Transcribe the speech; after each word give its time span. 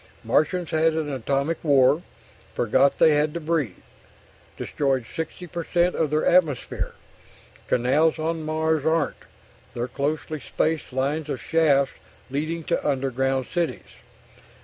Martians 0.23 0.71
had 0.71 0.93
an 0.95 1.13
atomic 1.13 1.63
war 1.63 2.01
forgot 2.55 2.97
they 2.97 3.11
had 3.11 3.35
to 3.35 3.39
breathe... 3.39 3.77
destroyed 4.57 5.05
60 5.05 5.45
per 5.45 5.63
cent 5.63 5.93
of 5.93 6.09
their 6.09 6.25
atmosphere... 6.25 6.95
canals 7.67 8.17
on 8.17 8.41
Mars 8.41 8.83
aren't... 8.83 9.17
they're 9.75 9.87
closely 9.87 10.39
spaced 10.39 10.91
line 10.91 11.25
of 11.27 11.39
shafts 11.39 11.99
leading 12.31 12.63
to 12.63 12.83
underground 12.89 13.45
cities 13.45 13.97